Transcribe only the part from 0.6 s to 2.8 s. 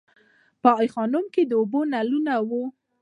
په ای خانم کې د اوبو نلونه وو